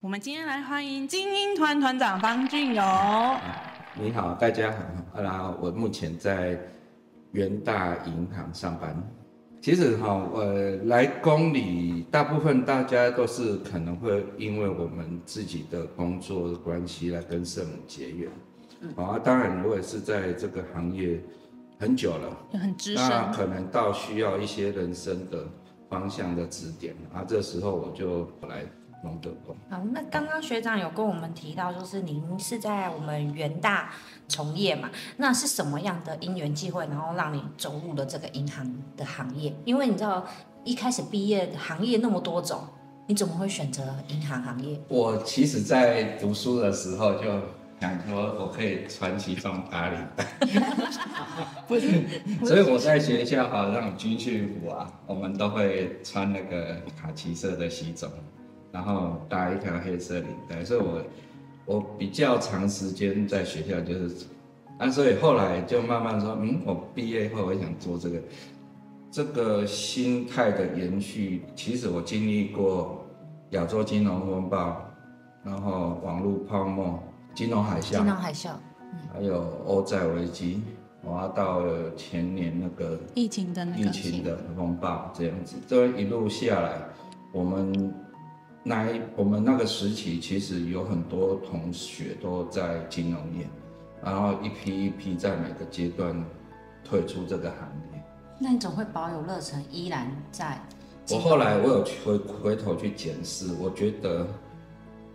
[0.00, 2.82] 我们今天来欢迎精英团团长方俊友。
[3.94, 5.22] 你好，大家好。
[5.22, 6.58] 啊，我目前在
[7.30, 9.00] 元大银行上班。
[9.62, 10.44] 其实哈，我
[10.86, 18.28] 来公里，大部分大家都是可能会因为我们自己的工作的关系来跟圣母结缘。
[18.96, 21.22] 啊，当然，我也是在这个行业
[21.78, 25.46] 很久了，很资深，那可能到需要一些人生的
[25.88, 28.64] 方向的指点啊，这时候我就来。
[29.02, 29.54] 龙德宫。
[29.68, 33.92] 好，那刚刚学长有跟我们提到，就是您是在我们元大
[34.26, 34.90] 从业嘛？
[35.18, 39.54] 那是什么样的因缘际会，然后让你走入了这个银行的行业？
[39.64, 40.26] 因为你知道
[40.64, 42.66] 一开始毕业行业那么多种，
[43.06, 44.80] 你怎么会选择银行行业？
[44.88, 47.30] 我其实，在读书的时候就
[47.80, 50.24] 想说，我可以穿西装打领带。
[51.68, 51.88] 不是，
[52.44, 58.10] 所以我在学校啊，让军训服啊，我们都会穿那个卡其色的西装。
[58.72, 61.02] 然后搭一条黑色领带，所以我
[61.64, 64.26] 我比较长时间在学校就是，
[64.78, 68.20] 啊，所以后来就慢慢说，嗯，我毕业后我想做这个，
[69.10, 71.42] 这个心态的延续。
[71.54, 73.02] 其实我经历过
[73.50, 74.84] 亚洲金融风暴，
[75.42, 77.02] 然后网络泡沫、
[77.36, 78.50] 金融海啸、金融海啸，
[79.12, 80.62] 还有欧债危机，
[81.04, 86.82] 然后到了前年那个疫情的疫情的风暴这样子，这一路下来，
[87.32, 87.94] 我们。
[88.68, 93.46] 那一我们那个时期其实有很多同学都在金融业，
[94.02, 96.12] 然后一批一批在每个阶段
[96.82, 97.60] 退出这个行
[97.92, 98.02] 业。
[98.40, 100.60] 那你总会保有热忱，依然在。
[101.10, 104.26] 我后来我有回回头去检视，我觉得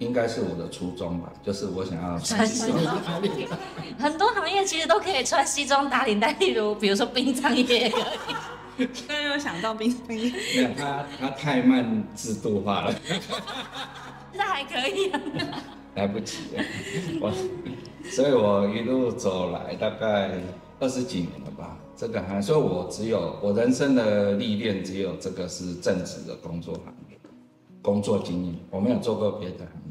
[0.01, 3.55] 应该是我的初衷吧，就是我想要穿西装打领带。
[4.03, 7.89] 很多行业其实都可以穿西装打领带，例如比如说殡葬业。
[8.77, 12.95] 突然有想到冰冰，没有他，他太慢制度化了。
[14.33, 15.21] 那还可以啊，
[15.93, 16.63] 来不及了。
[17.21, 17.31] 我，
[18.09, 20.31] 所以我一路走来大概
[20.79, 21.77] 二十几年了吧。
[21.95, 27.19] 这个还，所以我只有我人生的历练，只有这个是正职的工作行业，
[27.83, 29.67] 工作经验，我没有做过别的行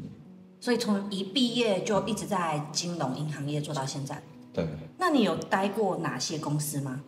[0.61, 4.21] 所以从一毕业就一直在金融银行业做到现在。
[4.53, 4.65] 对。
[4.97, 7.01] 那你有待过哪些公司吗？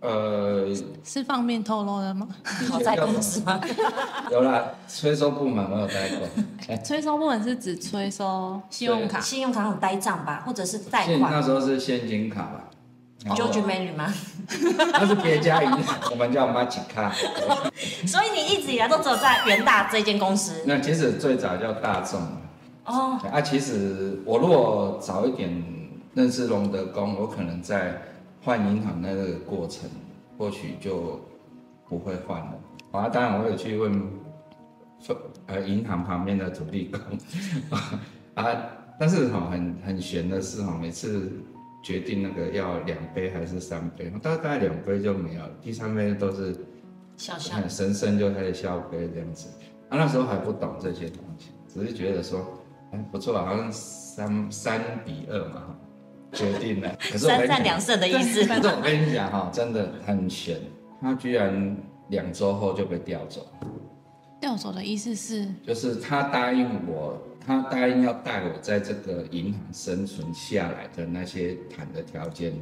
[0.00, 0.68] 呃，
[1.02, 2.28] 是方便透露的吗？
[2.84, 3.60] 在公司吗？
[4.30, 6.76] 有啦，催收部门我有待过。
[6.84, 11.32] 催收部门是指催收信用卡，信用卡那种呆账吧，或者是贷款。
[11.32, 12.70] 那时候是现金卡吧
[13.34, 14.14] ？George Mary 吗？
[14.92, 17.12] 那是别家银行，我们叫 Magic 卡。
[18.06, 20.62] 所以你一直以来都只有在元大这间公司？
[20.64, 22.20] 那其实最早叫大众。
[22.88, 23.20] 哦。
[23.30, 25.62] 啊，其实我如果早一点
[26.14, 28.02] 认识龙德公，我可能在。
[28.40, 29.90] 换银行那个过程，
[30.38, 31.20] 或许就
[31.88, 32.54] 不会换了。
[32.92, 34.00] 啊，当然我有去问，
[35.46, 37.18] 呃，银行旁边的土地公，
[38.42, 38.46] 啊，
[38.98, 41.32] 但是哈，很很玄的是哈，每次
[41.82, 46.56] 决定那个要两杯还是三杯，大概两杯就没有，第三杯都是
[47.16, 49.48] 小小神圣就开始笑杯这样子。
[49.88, 52.46] 啊，那时候还不懂这些东西，只是觉得说，
[52.92, 55.76] 哎，不错，好像三三比二嘛。
[56.30, 58.44] 决定了， 可是我三战两胜的意思。
[58.46, 60.60] 可是我跟你讲哈，真的很悬，
[61.00, 61.74] 他居然
[62.10, 63.46] 两周后就被调走。
[64.38, 65.48] 调走的意思是？
[65.66, 72.52] 就是他答应我，他答应要带我在这个银行生存下来的那些谈的条件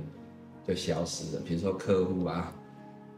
[0.65, 2.53] 就消失了，比如说客户啊，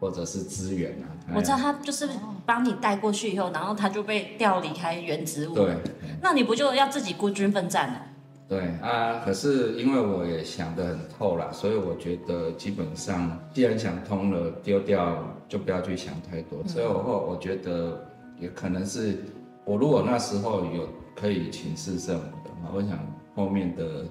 [0.00, 1.06] 或者是资源啊。
[1.34, 2.08] 我知道他就是
[2.46, 5.54] 帮你带过去以后，然后他就被调离开原职务。
[5.54, 5.76] 对，
[6.22, 8.02] 那你不就要自己孤军奋战了？
[8.48, 16.60] 对啊，可是因为我也想得很透了，所以我觉得基本上既然想通了，丢掉就不要去想太多。
[16.62, 18.02] 嗯、所以我后我觉得
[18.40, 19.18] 也可能是
[19.66, 22.98] 我如果那时候有可以请示圣母的话，我想
[23.36, 24.06] 后面的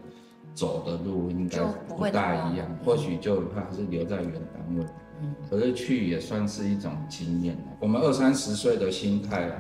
[0.54, 4.86] 走的路应该不大一样，或许就还是留在原单位。
[5.22, 7.58] 嗯，可是去也算是一种经验。
[7.80, 9.52] 我们二三十岁的心态，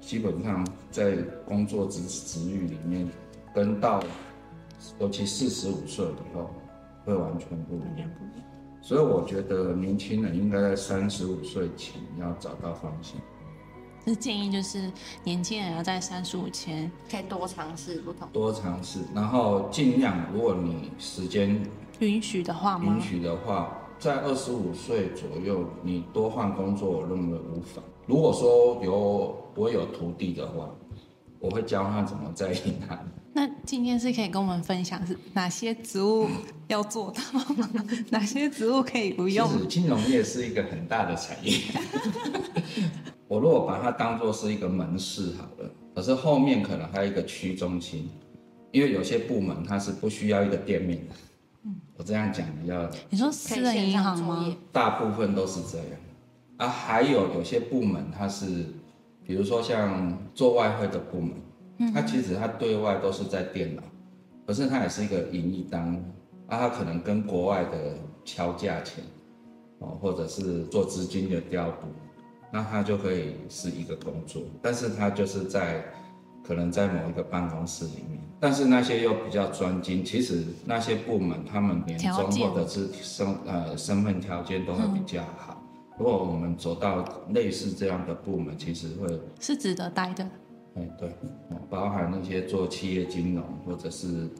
[0.00, 1.16] 基本上在
[1.46, 3.08] 工作职职域里面。
[3.54, 4.00] 跟到，
[5.00, 6.50] 尤其四十五岁以后，
[7.04, 8.08] 会完全不一样。
[8.80, 13.20] 所以我觉得年轻人应该在三十五岁前要找到方向。
[14.04, 14.92] 这建议就是
[15.24, 18.28] 年轻人要在三十五前可以多尝试不同。
[18.32, 21.60] 多尝试，然后尽量，如果你时间
[21.98, 27.82] 允许的话，允许的话，在二十五岁左右，你多换工作，我认为无妨。
[28.06, 30.70] 如果说有我有徒弟的话，
[31.40, 32.96] 我会教他怎么在银行。
[33.32, 36.28] 那今天是可以跟我们分享是哪些职务
[36.68, 37.20] 要做到
[37.54, 37.74] 吗？
[38.10, 39.48] 哪些职务可以不用？
[39.48, 41.58] 其实金融业是一个很大的产业。
[43.26, 48.08] 我如果把它当做是一个门市好了，可是后面可能还有一个区中心，
[48.70, 51.14] 因为有些部门它是不需要一个店面的。
[51.98, 52.88] 嗯，我这样讲比较。
[53.10, 54.56] 你说私人银行吗？
[54.72, 55.86] 大部分都是这样。
[56.56, 58.66] 啊，还有有些部门它是，
[59.24, 61.32] 比如说像做外汇的部门，
[61.78, 63.82] 嗯，它其实它对外都是在电脑，
[64.46, 65.98] 可是它也是一个营业单位，
[66.48, 69.04] 啊，它可能跟国外的敲价钱，
[69.78, 71.86] 哦，或者是做资金的调度。
[72.50, 75.84] 那它就可以是一个工作，但是它就是在
[76.48, 85.62] 可能在某一个办公室里面，但是那些又比较专精，其实那些部门他们年终或者是身呃身份条件都会比较好。
[85.62, 87.04] 嗯、如果我们走到
[87.34, 90.24] 类似这样的部门，其实会是值得待的。
[90.76, 91.12] 哎，对，
[91.68, 94.30] 包含那些做企业金融或者是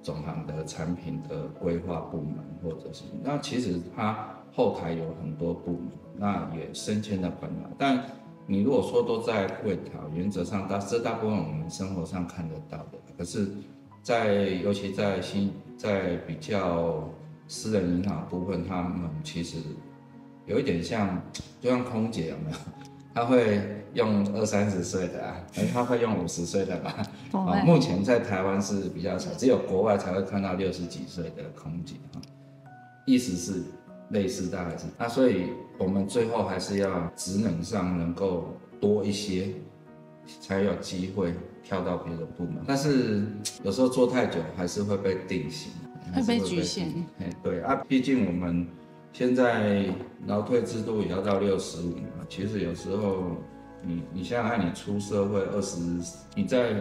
[0.00, 4.32] 总行的产品的规划部门，或者是那其实他。
[4.54, 7.70] 后台有很多部门，那也升迁的很难。
[7.76, 8.02] 但
[8.48, 12.98] 你如果说都在柜台，原则上大这大部分我们生活上看得到的。
[13.18, 13.48] 可是
[14.02, 17.08] 在，在尤其在新在比较
[17.48, 19.58] 私人银行部分，他们其实
[20.46, 21.20] 有一点像，
[21.60, 22.56] 就像空姐有没有？
[23.12, 27.02] 他会用二三十岁的啊，他会用五十岁的吧？
[27.32, 32.22] 啊，目前在台湾是比较少，只有国外才会看到六十几岁的空姐啊。
[33.06, 33.64] 意思是。
[34.10, 35.46] 类似大概是那，所以
[35.78, 39.48] 我们最后还是要职能上能够多一些，
[40.40, 42.64] 才有机会跳到别的部门。
[42.66, 43.24] 但是
[43.62, 45.70] 有时候做太久还是会被定型，
[46.14, 46.88] 会被局限。
[47.18, 48.66] 哎，对啊，毕竟我们
[49.12, 49.84] 现在
[50.26, 52.24] 劳退制度也要到六十五嘛。
[52.28, 53.36] 其实有时候
[53.82, 55.78] 你你想想看，你出社会二十，
[56.34, 56.80] 你在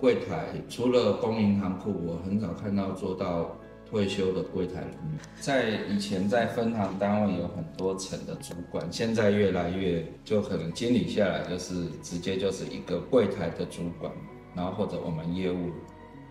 [0.00, 3.56] 柜台除了公银行库，我很少看到做到。
[3.92, 14.10] 退休的柜台人员，在以前在分行单位有很多层的主管，现在越来越就可能经理下来就是直接就是一个柜台的主管，
[14.56, 15.70] 然后或者我们业务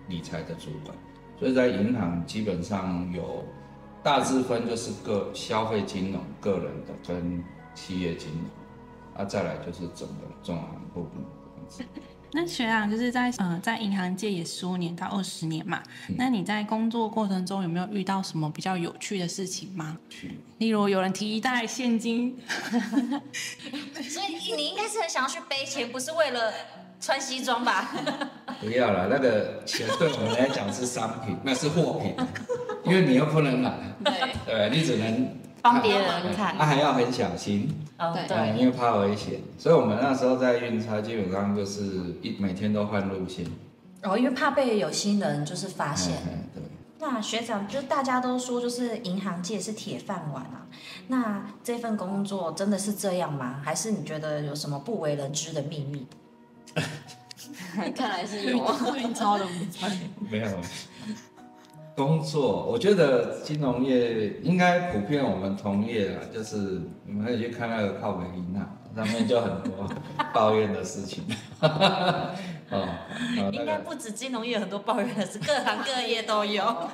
[0.09, 0.97] 理财的主管，
[1.39, 3.45] 所以在银行基本上有
[4.01, 7.43] 大致分就是个消费金融、个人的跟
[7.75, 11.91] 企业金融，啊再来就是整个总行部分。
[12.33, 19.97] 那学长就是在呃在银行界也十五年到二十年嘛，嗯、那你在工作过程中有没有遇到什么比较有趣的事情吗？
[20.09, 22.37] 去例如有人提一袋现金，
[24.09, 26.53] 所以你应该是很想要去背钱，不是为了
[26.99, 27.91] 穿西装吧？
[28.61, 32.15] 不要了，那个钱对我们来讲是商品，那是货品，
[32.85, 34.13] 因为你又不能拿，对，
[34.45, 35.41] 对，你只能。
[35.61, 43.45] 帮别人看，他还要很小心，哦对，因为怕危险，所以我们那时候在运差，基本上就是一每天都换路线。
[44.03, 46.13] 哦，因为怕被有心人就是发现。
[46.53, 46.63] 对。
[46.99, 50.67] 那学长，就大家都说就是银行界是铁饭碗啊，
[51.07, 53.59] 那这份工作真的是这样吗？
[53.63, 56.05] 还是你觉得有什么不为人知的秘密？
[57.95, 58.65] 看来是有
[58.95, 59.45] 运钞的。
[60.29, 60.47] 没有。
[61.95, 68.65] 工作，我觉得金融业应该普遍我们同业啊，就是你们可以去看那个靠北银行
[68.95, 69.88] 上面就很多
[70.33, 71.23] 抱怨的事情。
[71.61, 72.29] 哦，
[72.71, 72.88] 哦
[73.51, 76.63] 应该不止金融业有很多抱怨的事，各行各业都有。
[76.63, 76.89] 好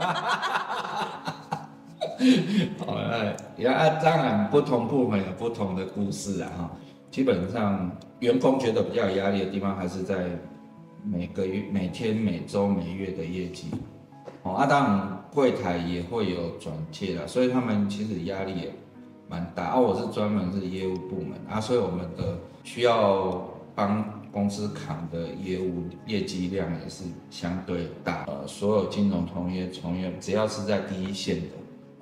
[2.97, 3.67] 了，也
[4.03, 6.49] 当然不同部门有不同的故事啊。
[6.57, 6.71] 哈，
[7.11, 10.25] 基本上员工觉得比较有压力的地方，还是在
[11.03, 13.67] 每个月、每天、每周、每月的业绩。
[14.43, 18.73] 哦啊，当然柜台也会有转介的，所以他们其实压力也
[19.27, 19.65] 蛮大。
[19.65, 28.25] 啊，我是专门是业务部门啊，所以我们的需要帮公司扛的业务业绩量也是相对大。
[28.27, 31.47] 呃，所有金融同业从业，只要是在第一线的，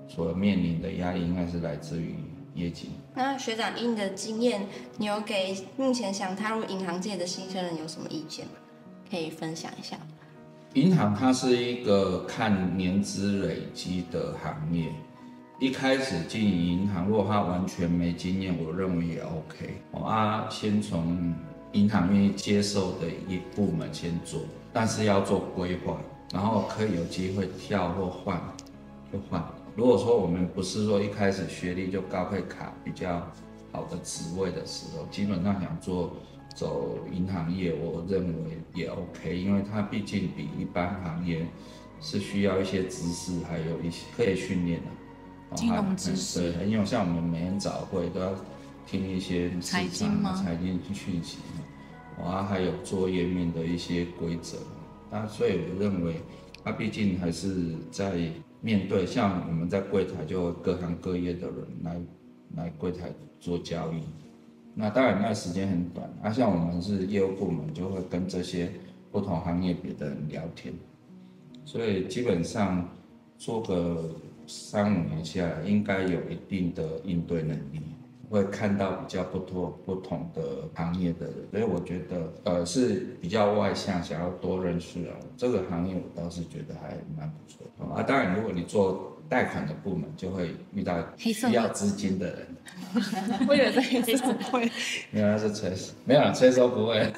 [0.07, 2.15] 所面临的压力应该是来自于
[2.53, 2.89] 业绩。
[3.13, 4.67] 那学长，以你的经验，
[4.97, 8.51] 你有给目前想踏入银行界的新生人有什么意见吗？
[9.09, 9.97] 可以分享一下。
[10.75, 14.91] 银行它是一个看年资累积的行业，
[15.57, 19.81] 一开始经营银行，如果他完全没经验，我认为也 OK。
[19.91, 21.33] 我啊，先从
[21.71, 24.41] 银行愿意接受的一部门先做，
[24.73, 25.95] 但是要做规划，
[26.33, 28.37] 然后可以有机会跳或换，
[29.13, 29.41] 就换。
[29.77, 33.25] 如果说我们不是说一开始学历就高，会卡比较
[33.71, 36.17] 好的职位的时候，基本上想做。
[36.55, 41.45] 走银行业，我认为也 OK，因为它毕竟比一般行业
[41.99, 46.53] 是需要一些知识，还有一些可以训练的金融知识。
[46.53, 48.33] 对，因为像我们每天早会都要
[48.87, 50.33] 听一些财经吗？
[50.41, 51.39] 财经讯息，
[52.23, 54.57] 啊，还有做页面的一些规则。
[55.11, 56.15] 那所以我认为，
[56.63, 58.31] 它毕竟还是在
[58.61, 62.01] 面对像我们在柜台，就各行各业的人来
[62.55, 64.01] 来柜台做交易。
[64.75, 68.69] 那当然那时间很短，啊，像我们是业务部门，就会跟这些
[69.11, 70.73] 不同行业别的人聊天，
[71.63, 72.87] 所以基本上
[73.37, 74.09] 做个
[74.45, 77.81] 三五年下来，应该有一定的应对能力。
[78.27, 85.13] 会看到比较不多不同的行业的人，所以我觉得呃是比较外向，想要多认识啊。
[85.37, 88.01] 这个行业我倒是觉得还蛮不错啊。
[88.01, 92.47] 当然，如果你做贷款的部门，就会遇到需要资金的人。
[93.47, 94.71] 我以为是黑色会，
[95.11, 97.11] 没有，那是催收，没有催收不会。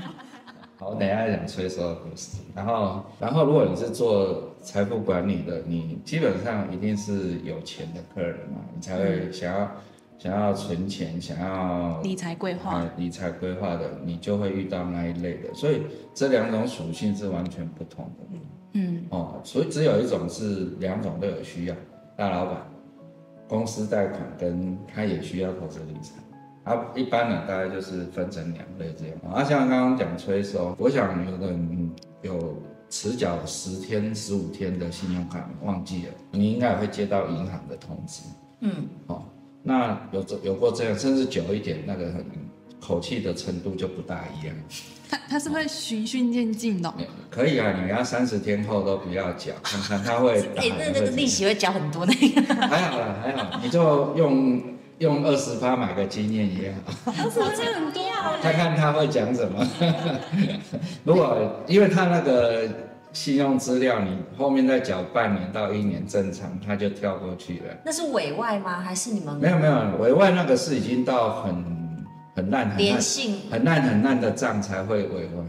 [0.78, 2.38] 好，我等一下讲催收的故事。
[2.54, 9.70] 然后，然后如果你是做财富管理的，你基本上一定是有钱的客人嘛，你才会想要。
[10.20, 18.26] 想要存钱，想要理财规划，理财规划的，你就会遇到那一类的，所以这两种属性是完全不同的。
[18.32, 18.40] 嗯，
[19.10, 21.74] 哦，所以只有一种是两种都有需要，
[22.16, 22.66] 大老板，
[23.48, 29.34] 公司贷款跟他也需要投资理财，啊，一般呢大概就是分成两类这样。
[29.34, 31.90] 啊，像刚刚讲催收，我想有的人
[32.22, 32.54] 有
[32.88, 38.22] 迟缴十天、十五天的信用卡忘记了，你应该也会接到银行的通知。
[38.60, 39.22] 嗯，哦。
[39.60, 42.24] 那有这有过这样，甚至久一点，那个很
[42.80, 44.54] 口气的程度就不大一样。
[45.10, 46.92] 他他是会循序渐进的。
[47.30, 50.40] 可以啊，你要三十天后都不要缴，看看他会。
[50.56, 52.54] 哎、欸，那那个利息会缴很多那个。
[52.68, 54.62] 还好啦，还好，你就用
[54.98, 57.12] 用二十趴买个经验也好。
[57.16, 58.36] 二十趴很多啊。
[58.42, 59.66] 看看他会讲什么。
[61.04, 62.68] 如果因为他那个。
[63.10, 67.74] 信用资料，你后面再缴半年到一年正常，他就跳过去了。
[67.82, 68.82] 那是委外吗？
[68.82, 69.34] 还是你们？
[69.38, 71.54] 没有没有，委外那个是已经到很
[72.38, 73.00] 很烂很烂
[73.50, 75.44] 很烂很烂的账才会委婚。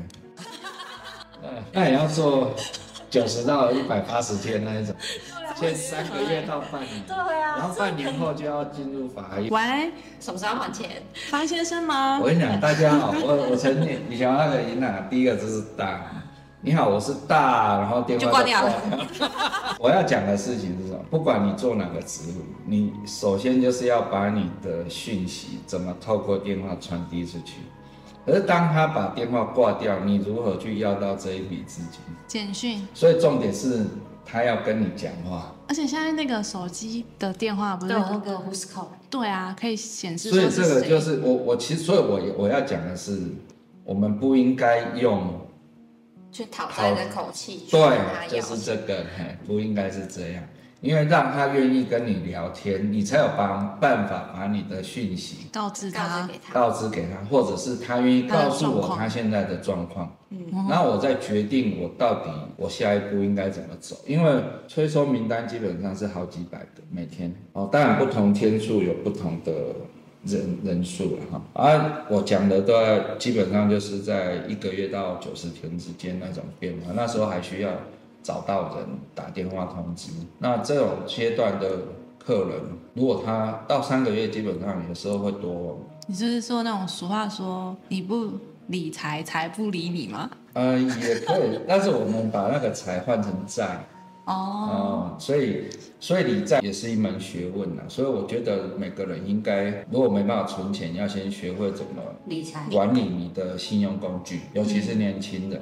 [1.71, 2.55] 那也要做
[3.11, 4.95] 九十到一百八十天那一种，
[5.55, 7.03] 先三个月到半年。
[7.07, 7.57] 对啊。
[7.57, 9.49] 然后半年后就要进入法院。
[9.51, 10.89] 喂，什么时候还钱？
[11.29, 12.19] 方先生吗？
[12.19, 16.01] 我跟你讲，大家好，我我曾经你想要那个银行，第一个就是大。
[16.61, 19.07] 你好，我是大，然后电话就挂掉了。
[19.79, 20.99] 我要讲的事情是什么？
[21.09, 27.61] 不管你做哪个职务，你首先就是要把你的讯息怎么透过电话传递出去。
[28.25, 32.01] 可是当他把电话挂掉，你如何去要到这一笔资金？
[32.27, 32.85] 简讯。
[32.93, 33.85] 所以重点是
[34.25, 35.55] 他要跟你讲话。
[35.69, 38.87] 而且现在那个手机的电话不是有那个 Who's Call？
[39.09, 40.29] 对啊，可以显示。
[40.29, 43.17] 所以这个就是我我其实所以我我要讲的是，
[43.85, 45.39] 我们不应该用。
[46.31, 47.97] 去讨债的口气，对，
[48.29, 50.43] 就是这个，嘿，不应该是这样，
[50.81, 60.37] 因为让他愿意跟你聊天，你才有办办法把你的讯息告知他，告知给他，或者是他愿意告诉我他现在的状况，嗯，
[60.69, 69.51] 那我再决定我到底我下一步应该怎么走，因为催收名单基本上是好几百个每天，哦，当然不同天数有不同的。
[70.25, 77.71] 人人数了哈，啊，我讲的都要基本上就是在一个月到九十天之间那种变化，那时候还需要
[78.21, 78.85] 找到人
[79.15, 80.11] 打电话通知。
[80.39, 81.69] 那这种阶段的
[82.17, 82.61] 客人，
[82.93, 85.79] 如果他到三个月，基本上有时候会多。
[86.07, 88.31] 你是不是说那种俗话说你不
[88.67, 90.29] 理财，财不理你吗？
[90.53, 93.85] 嗯，也可以，但是我们把那个财换成债。
[94.29, 95.63] 哦，所以
[95.99, 105.59] 所以理财也是一门学问呐，所以我觉得每个人应该，如果没办法存钱，要先学会怎么理财，管理你的信用工具，尤其是年轻人，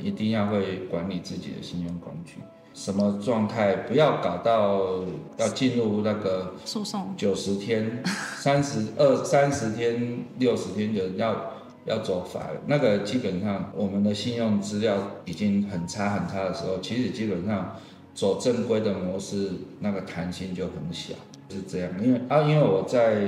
[0.00, 2.36] 一定要会管理自己的信用工具。
[2.72, 5.04] 什么状态不要搞到
[5.36, 8.00] 要进入那个诉讼，九十天、
[8.38, 11.52] 三十二、三十天、六十天就要
[11.86, 12.60] 要走法了。
[12.66, 17.76] 那个基本上我们的信用资料已经很差很差的时候，其实基本上。
[18.14, 21.14] 走正规的模式，那个弹性就很小，
[21.48, 21.90] 是这样。
[22.00, 23.22] 因为啊，因为我在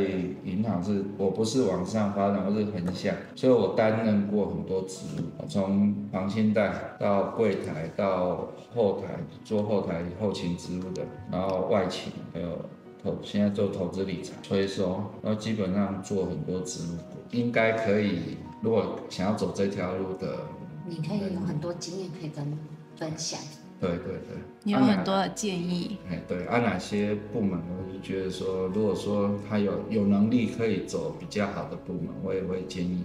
[0.45, 11.02] 银行是，我不是往上发展，我是横向，所以我担任过很多职务，从房信贷到柜台到后台做后台后勤职务的，
[11.33, 12.57] 然后外勤，还有
[13.02, 16.97] 投现在做投资理财、催收，然后基本上做很多职务，
[17.33, 18.37] 应该可以。
[18.62, 20.38] 如果想要走这条路的，
[20.87, 22.59] 你可以有很多经验可以跟
[22.97, 23.38] 分享。
[23.78, 25.99] 对对对，你有很多的建议。
[26.11, 33.04] 哎，对，按、啊、哪些部门，我就觉得说，如果说他有有能力可以走比较好的部门，我也会建议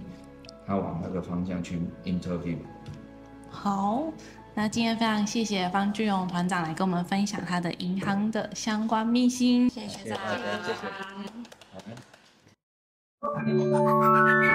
[0.66, 2.56] 他往那个方向去 interview。
[3.50, 4.04] 好，
[4.54, 9.68] 那今天非常谢谢方俊荣团长来跟我们分享他的银行的相关秘辛。
[9.68, 10.18] 谢谢学长，
[10.64, 10.86] 谢谢。